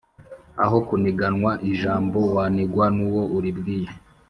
Aho 0.63 0.77
kuniganwa 0.87 1.51
ijambo 1.71 2.19
wanigwa 2.35 2.85
n’uwo 2.95 3.21
uribwiye 3.37 3.89